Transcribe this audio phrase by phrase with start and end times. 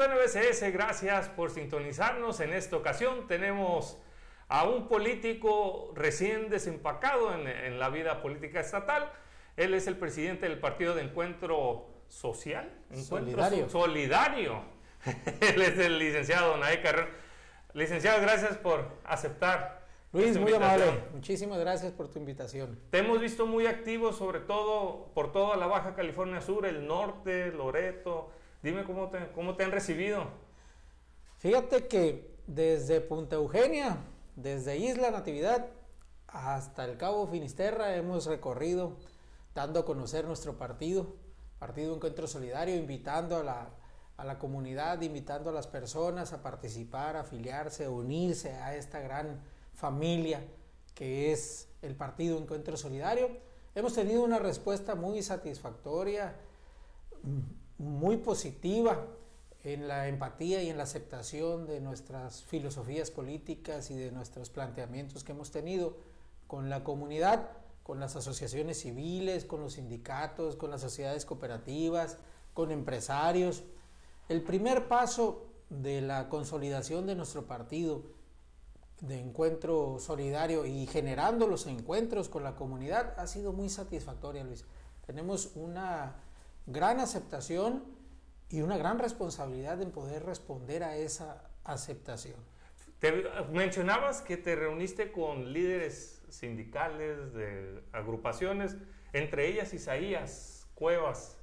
[0.00, 2.40] Amigos de NBCS, gracias por sintonizarnos.
[2.40, 3.98] En esta ocasión tenemos
[4.48, 9.10] a un político recién desempacado en, la vida política estatal.
[9.56, 12.72] Él es el presidente del Partido de Encuentro Social.
[12.94, 13.68] solidario.
[13.68, 14.62] solidario.
[15.40, 17.10] Él es el licenciado Nae Carrera.
[17.74, 19.86] Licenciado, gracias por aceptar.
[20.12, 20.86] Luis, muy amable.
[21.12, 22.78] Muchísimas gracias por tu invitación.
[22.90, 27.52] Te hemos visto muy activo, sobre todo por toda la Baja California Sur, el norte,
[27.52, 28.30] Loreto,
[28.62, 30.26] Dime cómo te, cómo te han recibido.
[31.38, 33.96] Fíjate que desde Punta Eugenia,
[34.36, 35.68] desde Isla Natividad
[36.26, 38.96] hasta el Cabo Finisterra hemos recorrido
[39.54, 41.16] dando a conocer nuestro partido,
[41.58, 43.70] Partido Encuentro Solidario, invitando a la,
[44.16, 49.00] a la comunidad, invitando a las personas a participar, a afiliarse, a unirse a esta
[49.00, 49.40] gran
[49.72, 50.44] familia
[50.94, 53.30] que es el Partido Encuentro Solidario.
[53.74, 56.34] Hemos tenido una respuesta muy satisfactoria
[57.80, 59.06] muy positiva
[59.64, 65.24] en la empatía y en la aceptación de nuestras filosofías políticas y de nuestros planteamientos
[65.24, 65.96] que hemos tenido
[66.46, 67.48] con la comunidad,
[67.82, 72.18] con las asociaciones civiles, con los sindicatos, con las sociedades cooperativas,
[72.52, 73.62] con empresarios.
[74.28, 78.02] El primer paso de la consolidación de nuestro partido
[79.00, 84.66] de encuentro solidario y generando los encuentros con la comunidad ha sido muy satisfactoria, Luis.
[85.06, 86.16] Tenemos una
[86.66, 87.84] gran aceptación
[88.48, 92.36] y una gran responsabilidad en poder responder a esa aceptación.
[92.98, 98.76] Te, mencionabas que te reuniste con líderes sindicales de agrupaciones,
[99.12, 101.38] entre ellas Isaías Cuevas.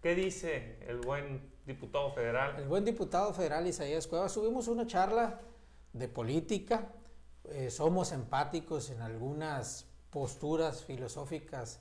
[0.00, 2.56] ¿Qué dice el buen diputado federal?
[2.58, 4.32] El buen diputado federal Isaías Cuevas.
[4.32, 5.40] Subimos una charla
[5.92, 6.92] de política.
[7.44, 11.80] Eh, somos empáticos en algunas posturas filosóficas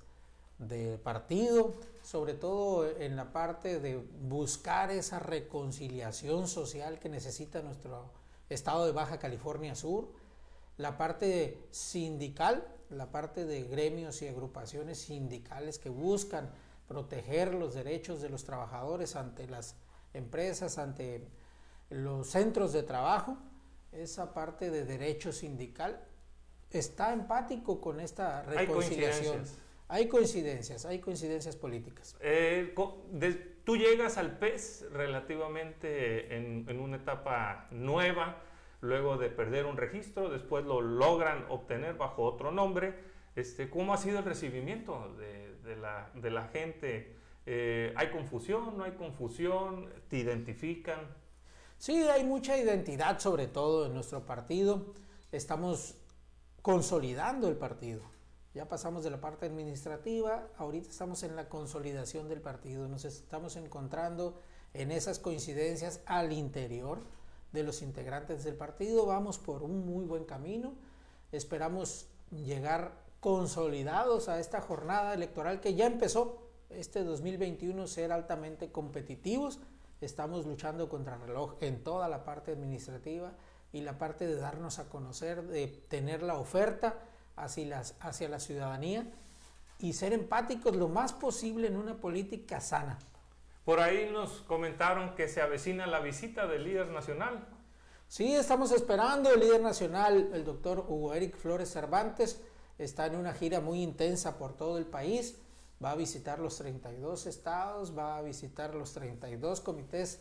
[0.61, 1.73] de partido,
[2.03, 8.11] sobre todo en la parte de buscar esa reconciliación social que necesita nuestro
[8.49, 10.09] estado de Baja California Sur,
[10.77, 16.51] la parte sindical, la parte de gremios y agrupaciones sindicales que buscan
[16.87, 19.75] proteger los derechos de los trabajadores ante las
[20.13, 21.27] empresas, ante
[21.89, 23.37] los centros de trabajo,
[23.91, 26.01] esa parte de derecho sindical
[26.69, 29.41] está empático con esta reconciliación.
[29.41, 29.47] Hay
[30.07, 32.15] coincidencias, hay coincidencias políticas.
[32.21, 32.73] Eh,
[33.65, 38.41] tú llegas al PES relativamente en, una etapa nueva,
[38.79, 42.95] luego de perder un registro, después lo logran obtener bajo otro nombre.
[43.35, 47.17] Este, ¿Cómo ha sido el recibimiento de, la, gente?
[47.45, 48.77] Eh, ¿Hay confusión?
[48.77, 49.89] ¿No hay confusión?
[50.07, 50.99] ¿Te identifican?
[51.77, 54.93] Sí, hay mucha identidad sobre todo en nuestro partido.
[55.33, 55.97] Estamos
[56.61, 58.20] consolidando el partido
[58.53, 63.55] ya pasamos de la parte administrativa, ahorita estamos en la consolidación del partido, nos estamos
[63.55, 64.39] encontrando
[64.73, 66.99] en esas coincidencias al interior
[67.53, 70.73] de los integrantes del partido, vamos por un muy buen camino,
[71.31, 76.47] esperamos llegar consolidados a esta jornada electoral que ya empezó.
[76.69, 79.59] Este 2021 ser altamente competitivos,
[80.01, 83.33] estamos luchando contra el reloj en toda la parte administrativa
[83.71, 86.99] y la parte de darnos a conocer, de tener la oferta,
[87.35, 89.05] hacia, las, hacia la ciudadanía
[89.79, 92.99] y ser empáticos lo más posible en una política sana.
[93.65, 97.47] Por ahí nos comentaron que se avecina la visita del líder nacional.
[98.07, 102.41] Sí, estamos esperando el líder nacional, el doctor Hugo Eric Flores Cervantes,
[102.77, 105.37] está en una gira muy intensa por todo el país,
[105.83, 110.19] va a visitar los 32 estados, va a visitar los 32 comités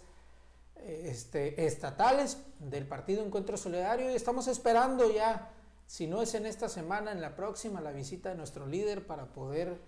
[0.77, 5.51] eh, este, estatales del Partido Encuentro Solidario y estamos esperando ya
[5.91, 9.33] si no es en esta semana, en la próxima, la visita de nuestro líder para
[9.33, 9.81] poder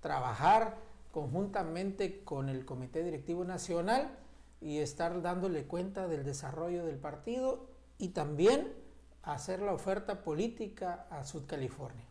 [0.00, 0.76] trabajar
[1.12, 4.18] conjuntamente con el Comité Directivo Nacional
[4.60, 8.70] y estar dándole cuenta del desarrollo del partido y también
[9.22, 12.04] hacer la oferta política a Sud California.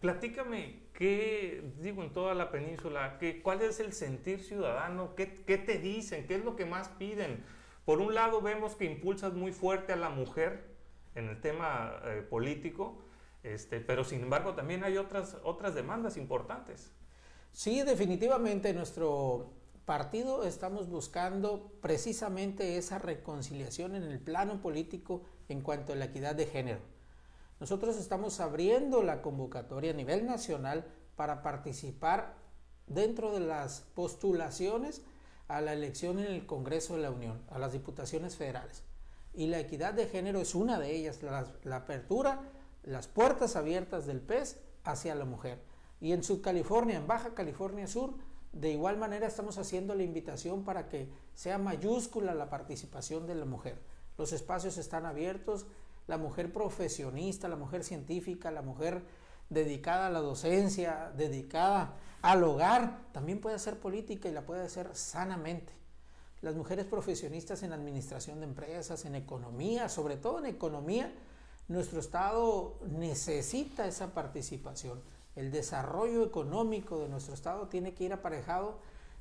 [0.00, 3.18] Platícame, ¿qué digo en toda la península?
[3.20, 5.14] ¿qué, ¿Cuál es el sentir ciudadano?
[5.14, 6.26] ¿Qué, ¿Qué te dicen?
[6.26, 7.44] ¿Qué es lo que más piden?
[7.84, 10.73] Por un lado vemos que impulsas muy fuerte a la mujer,
[11.14, 12.98] en el tema eh, político,
[13.42, 16.90] este, pero sin embargo también hay otras, otras demandas importantes.
[17.52, 19.52] Sí, definitivamente nuestro
[19.84, 26.34] partido estamos buscando precisamente esa reconciliación en el plano político en cuanto a la equidad
[26.34, 26.80] de género.
[27.60, 30.86] Nosotros estamos abriendo la convocatoria a nivel nacional
[31.16, 32.34] para participar
[32.86, 35.02] dentro de las postulaciones
[35.46, 38.82] a la elección en el Congreso de la Unión, a las diputaciones federales
[39.34, 42.42] y la equidad de género es una de ellas, la, apertura,
[42.82, 45.60] las puertas abiertas del PES hacia la mujer.
[46.00, 48.14] Y en California, en Baja California Sur,
[48.52, 53.44] de igual manera estamos haciendo la invitación para que sea mayúscula la participación de la
[53.44, 53.80] mujer.
[54.16, 55.66] Los espacios están abiertos,
[56.06, 59.02] la mujer profesionista, la mujer científica, la mujer
[59.50, 64.94] dedicada a la docencia, dedicada al hogar, también puede hacer política y la puede hacer
[64.94, 65.72] sanamente.
[66.44, 71.10] Las mujeres profesionistas en administración de empresas, en economía, sobre todo en economía,
[71.68, 75.00] nuestro Estado necesita esa participación.
[75.36, 78.78] El desarrollo económico de nuestro Estado tiene que ir aparejado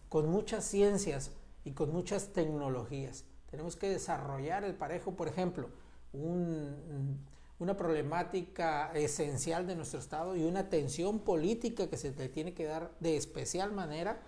[0.09, 1.31] con muchas ciencias
[1.63, 3.23] y con muchas tecnologías.
[3.49, 5.69] Tenemos que desarrollar el parejo, por ejemplo,
[6.11, 12.65] una problemática esencial de nuestro Estado y una atención política que se le tiene que
[12.65, 14.21] dar de especial manera,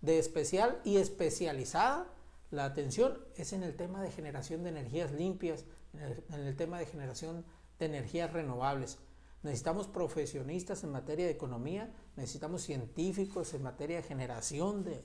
[0.00, 2.06] de especial y especializada.
[2.50, 5.64] La atención es en el tema de generación de energías limpias,
[6.30, 7.44] en el, tema de generación
[7.78, 8.98] de energías renovables.
[9.42, 15.04] Necesitamos profesionistas en materia de economía, necesitamos científicos en materia de generación de,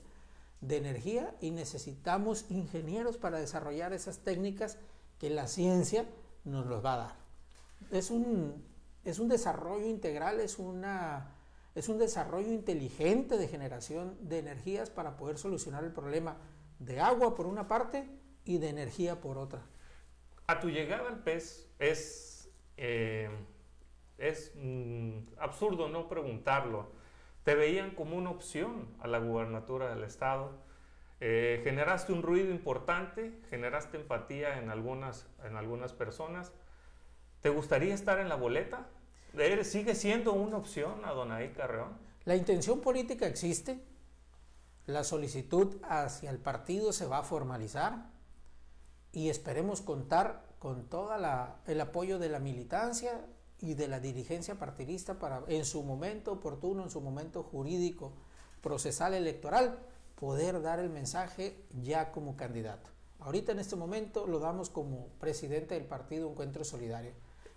[0.60, 4.78] de energía y necesitamos ingenieros para desarrollar esas técnicas
[5.18, 6.06] que la ciencia
[6.44, 7.16] nos los va a dar.
[7.90, 8.64] Es un,
[9.04, 11.34] es un desarrollo integral, es, una,
[11.74, 16.36] es un desarrollo inteligente de generación de energías para poder solucionar el problema
[16.84, 18.08] de agua por una parte
[18.44, 19.62] y de energía por otra.
[20.46, 23.30] A tu llegada al PES es, eh,
[24.18, 26.90] es mm, absurdo no preguntarlo.
[27.44, 30.50] Te veían como una opción a la gubernatura del Estado.
[31.20, 36.52] Eh, generaste un ruido importante, generaste empatía en algunas, en algunas personas.
[37.40, 38.88] ¿Te gustaría estar en la boleta?
[39.62, 41.96] ¿Sigue siendo una opción a Donaí Carreón?
[42.24, 43.80] La intención política existe.
[44.86, 48.10] La solicitud hacia el partido se va a formalizar
[49.12, 51.10] y esperemos contar con todo
[51.66, 53.26] el apoyo de la militancia
[53.60, 58.12] y de la dirigencia partidista para en su momento oportuno, en su momento jurídico,
[58.60, 59.78] procesal electoral,
[60.16, 62.90] poder dar el mensaje ya como candidato.
[63.20, 67.12] Ahorita en este momento lo damos como presidente del partido Encuentro Solidario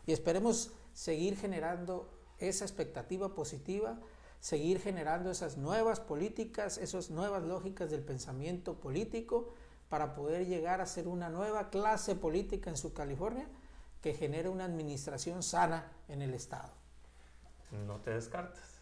[0.05, 2.07] y esperemos seguir generando
[2.37, 3.99] esa expectativa positiva,
[4.39, 9.53] seguir generando esas nuevas políticas, esas nuevas lógicas del pensamiento político
[9.89, 13.47] para poder llegar a ser una nueva clase política en su California
[14.01, 16.71] que genere una administración sana en el Estado.
[17.87, 18.75] No te descartes.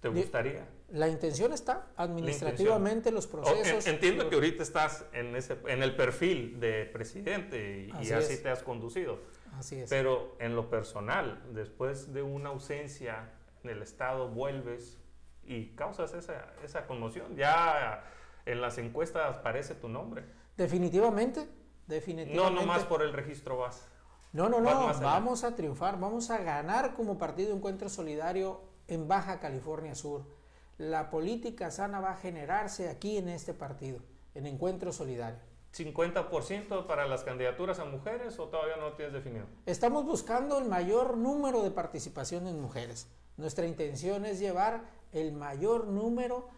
[0.00, 0.66] ¿Te gustaría?
[0.90, 3.86] La intención está, administrativamente los procesos...
[3.86, 8.64] entiendo que ahorita estás en, ese, en el perfil de presidente y así, te has
[8.64, 9.20] conducido.
[9.52, 9.88] Así es.
[9.88, 13.30] Pero en lo personal, después de una ausencia
[13.64, 14.98] en el Estado, vuelves
[15.44, 17.36] y causas esa, esa conmoción.
[17.36, 18.04] Ya
[18.46, 20.24] en las encuestas aparece tu nombre.
[20.56, 21.48] Definitivamente,
[21.86, 22.54] definitivamente.
[22.54, 23.88] No, nomás por el registro vas.
[24.32, 29.40] No, no, no, vamos a triunfar, vamos a ganar como Partido Encuentro Solidario en Baja
[29.40, 30.24] California Sur.
[30.78, 34.00] La política sana va a generarse aquí en este partido,
[34.34, 35.38] en Encuentro Solidario.
[35.74, 39.46] ¿50% para las candidaturas a mujeres o todavía no lo tienes definido?
[39.66, 43.08] Estamos buscando el mayor número de participación en mujeres.
[43.36, 46.48] Nuestra intención es llevar el mayor número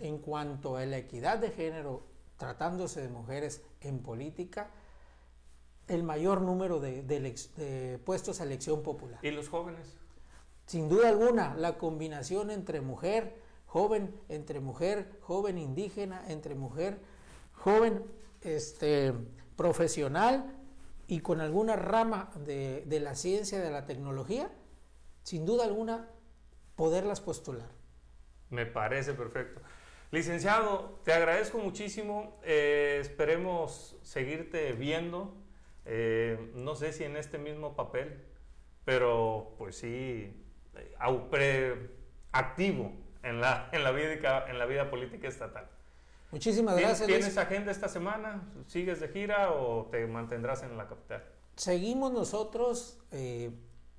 [0.00, 2.02] en cuanto a la equidad de género,
[2.36, 4.70] tratándose de mujeres en política,
[5.88, 9.20] el mayor número de, de puestos a elección popular.
[9.22, 9.94] ¿Y los jóvenes?
[10.66, 16.98] Sin duda alguna, la combinación entre mujer, joven, entre mujer, joven indígena, entre mujer,
[17.52, 18.04] joven
[18.42, 19.12] este,
[19.56, 20.56] profesional
[21.06, 24.50] y con alguna rama de, de la ciencia, de la tecnología,
[25.26, 26.08] sin duda alguna,
[26.76, 27.68] poderlas postular.
[28.48, 29.60] Me parece perfecto.
[30.12, 32.38] Licenciado, te agradezco muchísimo.
[32.44, 35.34] Eh, esperemos seguirte viendo.
[35.84, 38.22] Eh, no sé si en este mismo papel,
[38.84, 40.32] pero pues sí,
[42.30, 42.92] activo
[43.24, 45.68] en la, en, la vida, en la vida política estatal.
[46.30, 47.04] Muchísimas gracias.
[47.04, 48.48] ¿Tienes agenda esta semana?
[48.68, 51.24] ¿Sigues de gira o te mantendrás en la capital?
[51.56, 53.50] Seguimos nosotros eh,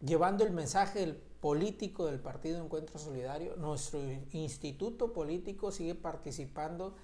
[0.01, 3.55] llevando el mensaje político del Partido Encuentro Solidario.
[3.55, 3.99] Nuestro
[4.31, 6.95] instituto político sigue participando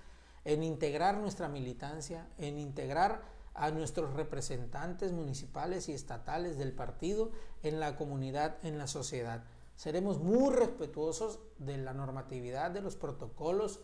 [0.46, 3.22] en integrar nuestra militancia, en integrar
[3.54, 7.32] a nuestros representantes municipales y estatales del partido
[7.62, 9.44] en la comunidad, en la sociedad.
[9.76, 13.82] Seremos muy respetuosos de la normatividad, de los protocolos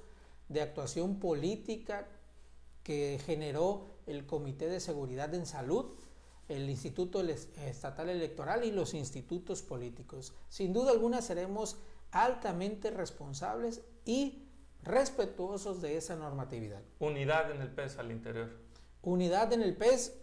[0.48, 2.08] de actuación política
[2.84, 5.94] que generó el Comité de Seguridad en Salud,
[6.50, 10.34] el Instituto Estatal Electoral y los institutos políticos.
[10.50, 11.78] Sin duda alguna seremos
[12.12, 14.50] altamente responsables y
[14.84, 16.82] respetuosos de esa normatividad.
[17.00, 18.50] Unidad en el PES al interior.
[19.02, 20.20] Unidad en el PES,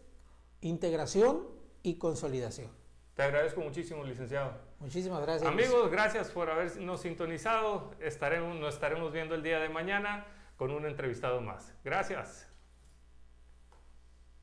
[0.60, 1.46] integración
[1.82, 2.70] y consolidación.
[3.14, 4.52] Te agradezco muchísimo, licenciado.
[4.78, 5.48] Muchísimas gracias.
[5.48, 7.94] Amigos, gracias por habernos sintonizado.
[8.00, 11.72] Estaremos, nos estaremos viendo el día de mañana con un entrevistado más.
[11.82, 12.46] Gracias.